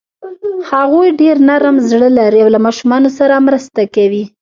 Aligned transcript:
هغوی 0.71 1.07
ډېر 1.21 1.35
نرم 1.49 1.75
زړه 1.89 2.09
لري 2.19 2.39
او 2.43 2.49
له 2.55 2.59
ماشومانو 2.65 3.09
سره 3.17 3.35
مرسته 3.47 3.81
کوي. 3.95 4.23